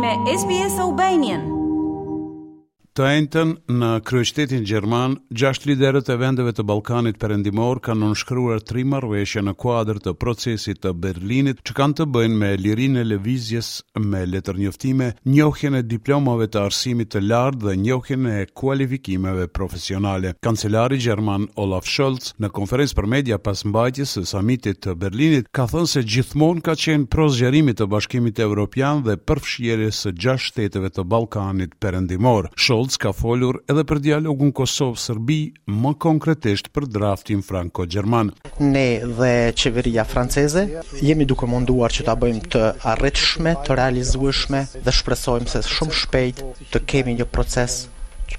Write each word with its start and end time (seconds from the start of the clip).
में 0.00 0.24
SBS 0.40 0.70
Albanian 0.84 1.42
Të 3.00 3.06
enten 3.16 3.52
në 3.80 3.88
kryeshtetin 4.04 4.66
Gjerman, 4.68 5.14
gjasht 5.32 5.62
liderët 5.64 6.10
e 6.12 6.14
vendeve 6.20 6.50
të 6.52 6.66
Balkanit 6.68 7.16
përendimor 7.22 7.78
kanë 7.80 8.02
nënshkruar 8.02 8.58
tri 8.68 8.82
marveshje 8.84 9.40
në 9.46 9.54
kuadrë 9.62 10.02
të 10.04 10.12
procesit 10.20 10.82
të 10.84 10.90
Berlinit 11.00 11.62
që 11.64 11.76
kanë 11.78 11.96
të 12.02 12.06
bëjnë 12.16 12.36
me 12.42 12.50
lirin 12.60 12.98
e 13.00 13.04
levizjes 13.06 13.70
me 14.04 14.20
letër 14.28 14.58
njëftime, 14.60 15.06
njohjen 15.32 15.78
e 15.78 15.80
diplomave 15.94 16.50
të 16.52 16.60
arsimit 16.68 17.08
të 17.14 17.22
lartë 17.24 17.62
dhe 17.64 17.74
njohjen 17.86 18.26
e 18.34 18.50
kualifikimeve 18.60 19.48
profesionale. 19.48 20.34
Kancelari 20.44 21.00
Gjerman 21.06 21.48
Olaf 21.64 21.88
Scholz 21.88 22.34
në 22.36 22.52
konferencë 22.58 22.98
për 23.00 23.08
media 23.14 23.38
pas 23.40 23.64
mbajtjes 23.64 24.12
së 24.18 24.26
samitit 24.34 24.82
të 24.84 24.98
Berlinit 25.06 25.48
ka 25.56 25.64
thënë 25.72 25.92
se 25.94 26.04
gjithmonë 26.04 26.66
ka 26.68 26.76
qenë 26.84 27.08
prozgjerimit 27.16 27.80
të 27.80 27.88
bashkimit 27.96 28.44
e 28.44 28.48
Europian 28.50 29.00
dhe 29.08 29.16
përfshjere 29.16 29.88
së 29.96 30.12
gjasht 30.20 30.52
shteteve 30.52 30.92
të 30.92 31.08
Balkanit 31.16 31.78
përendimor. 31.80 32.52
Scholz 32.60 32.89
Shulc 32.90 33.04
ka 33.06 33.10
folur 33.14 33.56
edhe 33.70 33.82
për 33.90 33.98
dialogun 34.02 34.48
Kosovë-Sërbi, 34.58 35.36
më 35.82 35.92
konkretisht 36.04 36.70
për 36.74 36.86
draftin 36.96 37.44
franko-gjerman. 37.48 38.32
Ne 38.72 38.86
dhe 39.20 39.30
qeveria 39.62 40.02
franceze 40.14 40.64
jemi 41.10 41.28
duke 41.32 41.46
munduar 41.52 41.94
që 41.94 42.06
ta 42.08 42.16
bëjmë 42.24 42.50
të 42.56 42.64
arritshme, 42.94 43.54
të 43.68 43.78
realizueshme 43.82 44.64
dhe 44.88 44.96
shpresojmë 44.98 45.54
se 45.54 45.62
shumë 45.76 45.98
shpejt 46.02 46.42
të 46.74 46.82
kemi 46.94 47.14
një 47.20 47.30
proces 47.36 47.78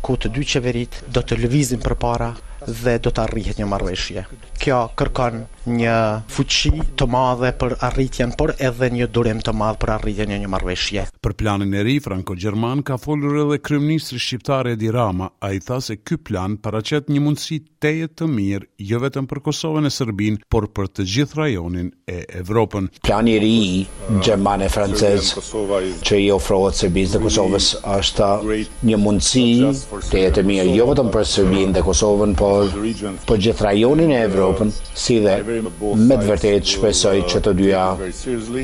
ku 0.03 0.19
të 0.19 0.35
dy 0.35 0.47
qeverit 0.53 1.03
do 1.15 1.23
të 1.23 1.39
lëvizin 1.45 1.87
për 1.87 1.97
para 2.03 2.33
dhe 2.67 2.97
do 3.01 3.11
të 3.11 3.23
arrihet 3.25 3.57
një 3.59 3.67
marrëveshje. 3.69 4.25
Kjo 4.61 4.81
kërkon 4.99 5.41
një 5.71 5.95
fuqi 6.33 6.71
të 6.97 7.07
madhe 7.09 7.49
për 7.61 7.75
arritjen, 7.87 8.33
por 8.37 8.53
edhe 8.57 8.89
një 8.93 9.07
durim 9.13 9.39
të 9.45 9.53
madh 9.57 9.77
për 9.81 9.91
arritjen 9.97 10.33
e 10.33 10.37
një 10.43 10.49
marrëveshje. 10.53 11.07
Për 11.21 11.35
planin 11.39 11.73
e 11.77 11.83
ri 11.85 11.95
franko-gjerman 12.03 12.83
ka 12.85 12.97
folur 13.01 13.39
edhe 13.45 13.57
kryeministri 13.65 14.19
shqiptar 14.21 14.69
Edi 14.75 14.91
Rama, 14.93 15.29
ai 15.41 15.59
tha 15.65 15.79
se 15.81 15.97
ky 16.01 16.17
plan 16.21 16.55
paraqet 16.61 17.09
një 17.09 17.23
mundësi 17.25 17.57
teje 17.81 18.09
të 18.17 18.29
mirë, 18.29 18.67
jo 18.91 18.99
vetëm 19.01 19.25
për 19.31 19.41
Kosovën 19.49 19.87
e 19.89 19.93
Serbinë, 19.95 20.43
por 20.51 20.69
për 20.77 20.91
të 20.95 21.05
gjithë 21.15 21.39
rajonin 21.41 21.89
e 22.09 22.21
Evropën. 22.41 22.91
Plani 23.05 23.35
i 23.37 23.41
ri 23.41 23.61
gjerman 24.21 24.65
francez 24.69 25.33
që 26.05 26.19
i 26.19 26.29
ofrohet 26.35 26.77
Serbisë 26.83 27.17
dhe 27.17 27.23
Kosovës 27.25 27.71
është 27.95 28.31
një 28.91 28.97
mundësi 29.01 29.45
teje 30.11 30.33
të 30.37 30.45
mirë, 30.49 30.73
jo 30.77 30.89
vetëm 30.91 31.09
për 31.13 31.27
Serbinë 31.33 31.77
dhe 31.79 31.85
Kosovën, 31.87 32.35
por 32.39 32.50
për 33.29 33.41
gjithë 33.45 33.65
rajonin 33.67 34.11
e 34.15 34.21
Evropën, 34.27 34.73
si 35.05 35.19
dhe 35.25 35.37
me 35.47 36.19
të 36.19 36.29
vërtet 36.29 36.71
shpesoj 36.75 37.15
që 37.33 37.43
të 37.47 37.55
dyja 37.63 37.85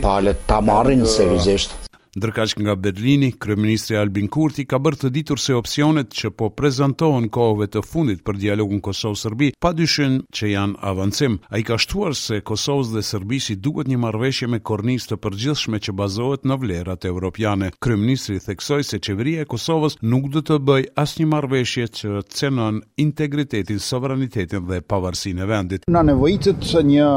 palet 0.08 0.44
ta 0.52 0.62
marrin 0.72 1.06
në 1.08 1.12
serizisht. 1.18 1.78
Ndërkaq 2.18 2.54
nga 2.62 2.74
Berlini, 2.76 3.28
kryeministri 3.44 3.94
Albin 4.02 4.26
Kurti 4.34 4.64
ka 4.66 4.80
bërë 4.82 4.98
të 5.04 5.10
ditur 5.14 5.38
se 5.38 5.54
opsionet 5.54 6.10
që 6.18 6.32
po 6.34 6.48
prezantohen 6.50 7.28
kohëve 7.36 7.68
të 7.70 7.82
fundit 7.86 8.24
për 8.26 8.40
dialogun 8.42 8.80
Kosovë-Serbi 8.88 9.52
padyshim 9.62 10.16
që 10.36 10.50
janë 10.50 10.80
avancim. 10.92 11.36
Ai 11.54 11.62
ka 11.68 11.78
shtuar 11.78 12.16
se 12.18 12.40
Kosova 12.42 12.88
dhe 12.96 13.04
Serbia 13.06 13.58
duhet 13.68 13.92
një 13.92 14.00
marrëveshje 14.06 14.50
me 14.50 14.60
kornizë 14.66 15.12
të 15.12 15.18
përgjithshme 15.28 15.78
që 15.86 15.94
bazohet 16.00 16.48
në 16.50 16.58
vlerat 16.64 17.06
evropiane. 17.06 17.70
Kryeministri 17.86 18.40
theksoi 18.48 18.88
se 18.90 18.98
qeveria 19.00 19.46
e 19.46 19.50
Kosovës 19.54 20.00
nuk 20.02 20.32
do 20.34 20.42
të 20.42 20.58
bëj 20.72 20.88
asnjë 21.04 21.30
marrëveshje 21.36 21.86
që 22.00 22.16
cenon 22.40 22.82
integritetin, 23.06 23.78
sovranitetin 23.80 24.66
dhe 24.72 24.82
pavarësinë 24.82 25.46
e 25.46 25.50
vendit. 25.54 25.86
Na 25.94 26.02
nevojitet 26.10 26.66
një 26.90 27.14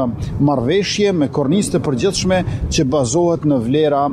marrëveshje 0.51 1.17
me 1.23 1.31
kornizë 1.33 1.73
të 1.79 1.83
përgjithshme 1.89 2.41
që 2.69 2.87
bazohet 2.93 3.49
në 3.49 3.61
vlera 3.65 4.05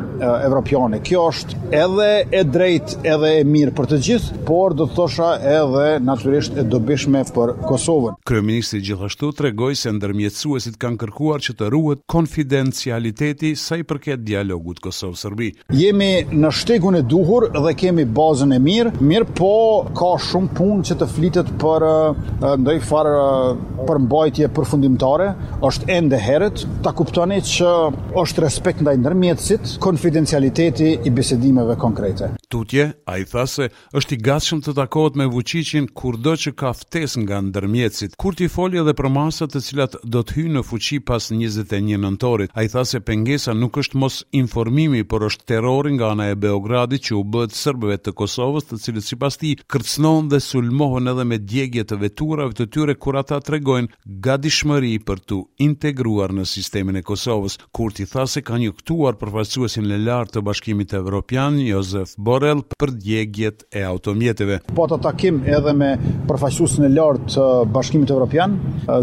evropiane 0.49 0.77
Kjo 0.79 1.23
është 1.33 1.57
edhe 1.75 2.07
e 2.31 2.41
drejtë, 2.47 2.99
edhe 3.11 3.29
e 3.41 3.45
mirë 3.47 3.73
për 3.75 3.87
të 3.91 3.97
gjithë, 4.09 4.37
por 4.47 4.75
do 4.79 4.85
të 4.87 4.95
thosha 4.95 5.31
edhe 5.51 5.87
natyrisht 6.07 6.55
e 6.55 6.63
dobishme 6.71 7.25
për 7.35 7.51
Kosovën. 7.67 8.15
Kryeministri 8.29 8.79
gjithashtu 8.87 9.33
tregoi 9.41 9.75
se 9.77 9.91
ndërmjetësuesit 9.97 10.79
kanë 10.81 11.01
kërkuar 11.03 11.43
që 11.43 11.55
të 11.59 11.71
ruhet 11.75 12.05
konfidencialiteti 12.13 13.51
sa 13.59 13.79
i 13.81 13.83
përket 13.91 14.23
dialogut 14.29 14.79
Kosov-Serbi. 14.85 15.49
Jemi 15.81 16.11
në 16.31 16.53
shtegun 16.61 17.01
e 17.01 17.03
duhur 17.11 17.49
dhe 17.59 17.75
kemi 17.81 18.07
bazën 18.15 18.55
e 18.55 18.61
mirë, 18.63 18.95
mirë 19.03 19.29
po 19.39 19.51
ka 19.99 20.13
shumë 20.29 20.55
punë 20.61 20.87
që 20.93 20.99
të 21.03 21.11
flitet 21.17 21.51
për 21.61 21.87
eh, 21.89 22.63
ndaj 22.63 22.77
farë 22.93 23.17
eh, 23.25 23.67
për 23.91 24.03
mbajtje 24.07 24.51
përfundimtare, 24.59 25.29
është 25.67 25.91
ende 25.99 26.23
herët 26.23 26.65
ta 26.87 26.95
kuptoni 26.95 27.43
që 27.57 27.75
është 28.23 28.47
respekt 28.47 28.85
ndaj 28.87 28.99
ndërmjetësit, 29.03 29.75
konfidencialiteti 29.83 30.67
kvaliteti 30.71 31.09
i 31.09 31.11
besedimeve 31.11 31.77
konkrete. 31.77 32.31
Tutje, 32.51 32.93
a 33.07 33.19
i 33.19 33.25
tha 33.29 33.43
se 33.47 33.67
është 33.99 34.15
i 34.17 34.23
gatshëm 34.25 34.63
të 34.65 34.73
takohet 34.79 35.19
me 35.21 35.27
vuqicin 35.29 35.85
kur 36.01 36.17
do 36.17 36.33
që 36.33 36.55
ka 36.57 36.71
ftes 36.77 37.19
nga 37.21 37.43
ndërmjecit. 37.45 38.15
Kur 38.17 38.33
t'i 38.39 38.47
foli 38.49 38.79
edhe 38.81 38.95
për 38.97 39.09
masat 39.13 39.53
të 39.53 39.61
cilat 39.67 39.99
do 40.15 40.23
t'hy 40.25 40.47
në 40.55 40.63
fuqi 40.65 40.97
pas 41.05 41.27
21 41.29 41.99
nëntorit, 42.01 42.49
a 42.57 42.65
i 42.65 42.71
tha 42.73 42.87
se 42.89 43.03
pengesa 43.05 43.53
nuk 43.53 43.77
është 43.83 44.01
mos 44.01 44.23
informimi, 44.41 45.03
por 45.05 45.27
është 45.29 45.45
terrorin 45.51 45.99
nga 45.99 46.09
ana 46.17 46.31
e 46.33 46.39
Beogradit 46.47 47.05
që 47.11 47.19
u 47.19 47.21
bëtë 47.35 47.59
sërbëve 47.67 47.99
të 48.01 48.15
Kosovës 48.17 48.71
të 48.71 48.81
cilët 48.87 49.05
si 49.11 49.21
pas 49.21 49.37
ti 49.37 49.53
kërcnon 49.69 50.33
dhe 50.33 50.41
sulmohen 50.41 51.13
edhe 51.13 51.29
me 51.29 51.39
djegje 51.45 51.85
të 51.85 52.01
veturave 52.07 52.57
të 52.57 52.71
tyre 52.73 52.97
kur 52.97 53.21
ata 53.21 53.43
tregojnë 53.45 54.09
dishmëri 54.49 54.95
për 55.05 55.21
t'u 55.29 55.43
integruar 55.69 56.33
në 56.33 56.49
sistemin 56.55 56.97
e 56.97 57.05
Kosovës. 57.11 57.61
Kur 57.77 57.93
t'i 57.93 58.09
tha 58.09 58.25
se 58.33 58.41
ka 58.41 58.57
një 58.65 58.73
këtuar 58.81 59.21
përfaqësuesin 59.21 59.85
të 60.33 60.47
bashkimit 60.49 60.97
evropian, 61.03 61.61
Jozef 61.67 62.15
Borrell 62.39 62.61
për 62.79 62.91
djegjet 63.03 63.65
e 63.75 63.83
automjeteve. 63.89 64.61
Po 64.77 64.85
të 64.87 64.99
takim 65.03 65.41
edhe 65.51 65.73
me 65.75 65.89
përfaqësuesin 66.29 66.85
e 66.87 66.91
lartë 66.93 67.33
të 67.35 67.47
Bashkimit 67.75 68.13
Evropian, 68.15 68.53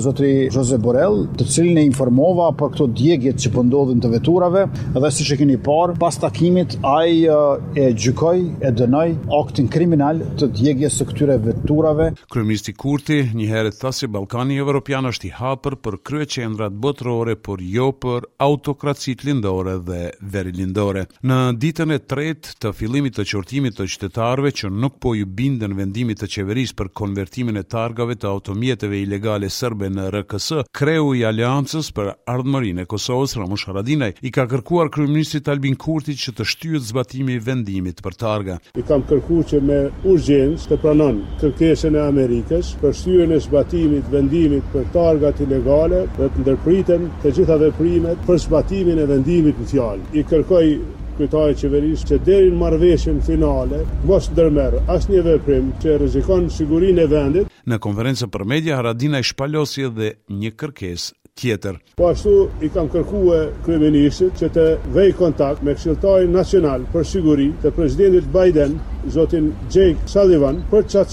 zotri 0.04 0.30
Jose 0.54 0.78
Borrell, 0.82 1.26
të 1.36 1.48
cilin 1.52 1.80
e 1.82 1.84
informova 1.84 2.48
për 2.56 2.72
këto 2.78 2.88
djegjet 2.96 3.42
që 3.44 3.52
po 3.52 3.66
ndodhin 3.68 4.00
të 4.04 4.12
veturave 4.14 4.64
dhe 4.96 5.12
siç 5.12 5.34
e 5.36 5.40
keni 5.42 5.58
parë, 5.66 5.98
pas 6.00 6.16
takimit 6.24 6.78
ai 6.88 7.26
e 7.26 7.90
gjykoi 8.00 8.36
e 8.64 8.72
dënoi 8.80 9.06
aktin 9.42 9.68
kriminal 9.74 10.24
të 10.40 10.52
djegjes 10.56 11.02
së 11.02 11.10
këtyre 11.12 11.36
veturave. 11.50 12.12
Kryeministri 12.32 12.76
Kurti 12.80 13.20
një 13.36 13.50
herë 13.52 13.76
tha 13.82 13.92
se 13.98 14.08
Ballkani 14.08 14.56
Evropian 14.64 15.12
është 15.12 15.28
i 15.28 15.34
hapur 15.42 15.76
për 15.84 16.00
kryeqendrat 16.08 16.72
botërore, 16.72 17.36
por 17.36 17.60
jo 17.62 17.92
për 18.00 18.30
autokracitë 18.48 19.28
lindore 19.28 19.76
dhe 19.90 20.02
verilindore. 20.32 21.08
Në 21.24 21.42
ditën 21.66 21.92
e 21.92 22.00
tretë 22.00 22.56
të 22.64 22.74
fillimit 22.78 23.12
të 23.18 23.25
dëqortimit 23.26 23.74
të 23.76 23.86
qytetarëve 23.90 24.52
që 24.60 24.70
nuk 24.72 25.00
po 25.02 25.16
ju 25.18 25.26
bindën 25.38 25.74
vendimit 25.80 26.20
të 26.22 26.28
qeverisë 26.36 26.76
për 26.78 26.90
konvertimin 27.00 27.58
e 27.58 27.64
targave 27.66 28.16
të 28.22 28.28
automjeteve 28.30 29.00
ilegale 29.02 29.50
serbe 29.50 29.90
në 29.90 30.06
RKS, 30.14 30.52
kreu 30.78 31.14
i 31.18 31.24
Aleancës 31.26 31.90
për 31.98 32.12
Ardhmërinë 32.32 32.84
e 32.84 32.88
Kosovës 32.94 33.34
Ramush 33.40 33.66
Haradinaj 33.70 34.12
i 34.28 34.32
ka 34.36 34.46
kërkuar 34.52 34.92
kryeministit 34.94 35.50
Albin 35.54 35.76
Kurti 35.82 36.14
që 36.22 36.36
të 36.38 36.48
shtyhet 36.52 36.86
zbatimi 36.92 37.38
i 37.40 37.42
vendimit 37.50 38.04
për 38.06 38.18
targa. 38.22 38.58
I 38.78 38.86
kam 38.88 39.06
kërkuar 39.10 39.48
që 39.52 39.62
me 39.70 39.80
urgjencë 40.14 40.70
të 40.74 40.80
pranon 40.86 41.24
kërkesën 41.42 41.98
e 41.98 42.04
Amerikës 42.06 42.74
për 42.84 42.94
shtyrjen 43.02 43.34
e 43.34 43.40
zbatimit 43.48 44.06
të 44.10 44.20
vendimit 44.20 44.68
për 44.76 44.90
targat 44.94 45.42
ilegale 45.48 46.04
dhe 46.20 46.30
të 46.36 46.44
ndërpriten 46.46 47.10
të 47.24 47.34
gjitha 47.40 47.58
veprimet 47.66 48.22
për 48.30 48.40
zbatimin 48.46 49.02
e 49.06 49.10
vendimit 49.16 49.58
në 49.64 49.72
fjalë. 49.74 50.08
I 50.14 50.24
kërkoj 50.32 50.68
kryetari 51.16 51.52
i 51.56 51.60
qeverisë 51.60 52.10
që 52.12 52.18
deri 52.28 52.50
në 52.54 52.58
marrëveshjen 52.62 53.22
finale 53.26 53.80
mos 54.10 54.28
ndërmerr 54.34 54.82
asnjë 54.92 55.24
veprim 55.30 55.72
që 55.84 55.98
rrezikon 56.02 56.50
sigurinë 56.54 57.06
e 57.06 57.12
vendit. 57.12 57.52
Në 57.72 57.80
konferencën 57.84 58.32
për 58.34 58.46
media 58.52 58.78
Haradina 58.80 59.22
i 59.24 59.28
shpalosi 59.30 59.88
edhe 59.90 60.12
një 60.36 60.52
kërkesë 60.60 61.14
tjetër. 61.36 61.80
Po 62.00 62.08
ashtu 62.12 62.34
i 62.64 62.70
kanë 62.72 62.92
kërkuar 62.94 63.48
kryeministit 63.66 64.38
që 64.40 64.50
të 64.56 64.66
vëj 64.96 65.10
kontakt 65.20 65.64
me 65.68 65.74
këshilltarin 65.76 66.32
nacional 66.32 66.86
për 66.94 67.08
siguri 67.10 67.50
të 67.64 67.74
presidentit 67.76 68.30
Biden, 68.32 68.78
zotin 69.12 69.50
Jake 69.76 70.08
Sullivan, 70.12 70.62
për 70.72 70.88
të 70.96 71.06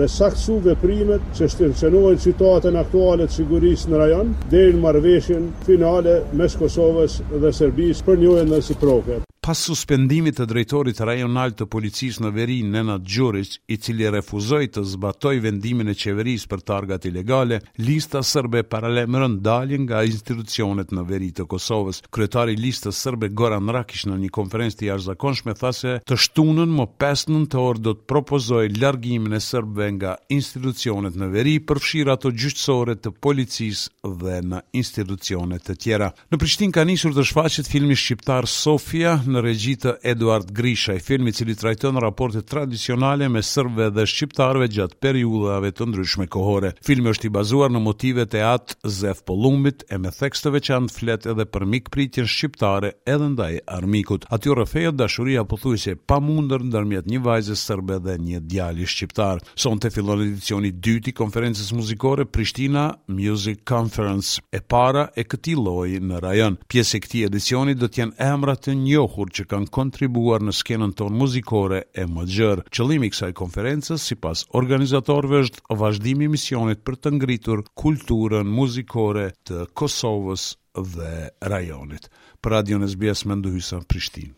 dhe 0.00 0.08
saktësuar 0.10 0.64
veprimet 0.70 1.22
që 1.38 1.50
shtrëngojnë 1.54 2.24
situatën 2.26 2.80
aktuale 2.82 3.28
të 3.30 3.38
sigurisë 3.40 3.90
në 3.92 4.02
rajon 4.02 4.34
deri 4.54 4.74
në 4.76 4.82
marrëveshjen 4.86 5.50
finale 5.68 6.18
mes 6.40 6.58
Kosovës 6.62 7.20
dhe 7.30 7.54
Serbisë 7.60 8.04
për 8.08 8.18
njëjën 8.24 8.50
e 8.56 8.60
reciproke 8.62 9.22
pas 9.50 9.58
suspendimit 9.66 10.36
të 10.38 10.44
drejtorit 10.46 11.00
rajonal 11.02 11.50
të 11.58 11.66
policisë 11.72 12.22
në 12.22 12.28
veri 12.36 12.56
Nena 12.70 13.00
Gjuric, 13.02 13.56
i 13.74 13.80
cili 13.82 14.06
refuzoi 14.14 14.68
të 14.70 14.84
zbatoj 14.92 15.40
vendimin 15.42 15.88
e 15.90 15.94
qeverisë 15.98 16.46
për 16.52 16.60
targat 16.70 17.08
ilegale, 17.10 17.58
lista 17.82 18.20
sërbe 18.22 18.60
paralemërën 18.70 19.34
daljen 19.42 19.88
nga 19.88 20.04
institucionet 20.06 20.92
në 20.94 21.02
veri 21.08 21.30
të 21.34 21.48
Kosovës. 21.50 21.98
Kryetari 22.14 22.54
listës 22.62 23.00
sërbe 23.02 23.32
Goran 23.34 23.72
Rakish 23.74 24.04
në 24.06 24.20
një 24.22 24.30
konferencë 24.38 24.76
të 24.76 24.86
jashtëzakonshme 24.92 25.56
thase 25.58 25.96
të 26.06 26.20
shtunën 26.28 26.70
më 26.78 26.86
5-9 27.02 27.42
të 27.56 27.64
orë 27.64 27.84
do 27.88 27.96
të 27.98 28.06
propozoj 28.12 28.62
largimin 28.78 29.34
e 29.34 29.42
sërbe 29.48 29.90
nga 29.96 30.14
institucionet 30.36 31.18
në 31.18 31.30
veri 31.34 31.56
përfshira 31.66 32.14
të 32.22 32.34
gjyqësore 32.38 32.94
të 33.02 33.14
policisë 33.24 34.14
dhe 34.22 34.38
në 34.52 34.62
institucionet 34.78 35.66
të 35.66 35.78
tjera. 35.82 36.12
Në 36.30 36.38
Prishtin 36.44 36.70
ka 36.78 36.86
njësur 36.86 37.18
të 37.18 37.26
shfaqet 37.32 37.72
filmi 37.74 37.98
shqiptar 37.98 38.46
Sofia 38.50 39.18
në 39.26 39.39
në 39.40 39.46
regji 39.46 39.74
të 39.80 39.92
Eduard 40.12 40.48
Grisha, 40.54 40.94
i 40.98 41.04
filmi 41.04 41.32
cili 41.32 41.54
trajton 41.56 41.96
raportet 42.02 42.44
tradicionale 42.50 43.28
me 43.30 43.40
sërbëve 43.44 43.90
dhe 43.96 44.04
shqiptarëve 44.08 44.66
gjatë 44.74 44.96
periudhave 45.02 45.70
të 45.74 45.86
ndryshme 45.90 46.26
kohore. 46.32 46.74
Filmi 46.84 47.10
është 47.12 47.28
i 47.28 47.32
bazuar 47.34 47.72
në 47.72 47.80
motive 47.84 48.26
të 48.30 48.42
atë 48.46 48.90
Zef 49.00 49.22
Pollumbit 49.28 49.84
e 49.92 49.98
me 49.98 50.12
tekstove 50.12 50.60
që 50.60 50.74
kanë 50.74 50.92
flet 50.94 51.28
edhe 51.32 51.46
për 51.46 51.66
mikpritjen 51.74 52.28
shqiptare 52.30 52.92
edhe 53.10 53.30
ndaj 53.34 53.58
armikut. 53.70 54.26
Aty 54.34 54.52
rrëfehet 54.54 54.98
dashuria 55.00 55.44
pothuajse 55.48 55.96
pamundur 56.10 56.64
ndërmjet 56.70 57.08
një 57.10 57.22
vajze 57.24 57.56
sërbe 57.56 58.00
dhe 58.04 58.18
një 58.20 58.42
djali 58.50 58.86
shqiptar. 58.90 59.42
Sonte 59.54 59.90
fillon 59.94 60.26
edicioni 60.26 60.70
i 60.74 60.76
dytë 60.76 61.12
i 61.12 61.16
konferencës 61.20 61.72
muzikore 61.76 62.26
Prishtina 62.26 62.88
Music 63.08 63.64
Conference 63.68 64.40
e 64.52 64.60
para 64.60 65.08
e 65.18 65.24
këtij 65.24 65.56
lloji 65.60 66.02
në 66.10 66.20
rajon. 66.26 66.60
Pjesë 66.70 66.96
e 66.96 67.02
këtij 67.06 67.26
edicioni 67.30 67.74
do 67.78 67.88
të 67.88 68.04
jenë 68.04 68.20
emra 68.32 68.56
të 68.60 68.74
njohur 68.78 69.19
njohur 69.20 69.30
që 69.36 69.44
kanë 69.50 69.70
kontribuar 69.70 70.40
në 70.42 70.52
skenën 70.54 70.92
tonë 70.94 71.16
muzikore 71.20 71.80
e 72.00 72.04
më 72.08 72.24
gjërë. 72.34 72.64
Qëlimi 72.72 73.10
kësaj 73.12 73.32
konferences, 73.36 74.02
si 74.02 74.14
pas 74.16 74.44
organizatorve, 74.54 75.42
është 75.44 75.60
vazhdimi 75.76 76.28
misionit 76.28 76.82
për 76.84 76.96
të 76.96 77.12
ngritur 77.18 77.62
kulturën 77.78 78.46
muzikore 78.50 79.30
të 79.46 79.66
Kosovës 79.76 80.54
dhe 80.76 81.30
rajonit. 81.42 82.08
Për 82.42 82.50
Radio 82.56 82.78
Nesbjes, 82.78 83.24
me 83.26 83.36
nduhysa 83.36 83.80
në 83.82 83.86
Prishtin. 83.88 84.32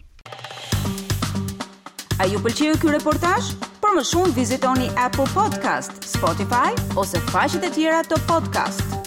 A 2.21 2.27
ju 2.29 2.39
pëlqiu 2.39 2.77
ky 2.79 2.93
reportazh? 2.99 3.53
Për 3.83 3.97
më 3.99 4.05
shumë 4.07 4.33
vizitoni 4.37 4.91
App-u 5.07 5.27
Podcast, 5.35 5.93
Spotify 6.07 6.71
ose 6.99 7.19
faqet 7.33 7.65
e 7.67 7.73
tjera 7.75 8.05
të 8.07 8.21
podcast-it. 8.31 9.02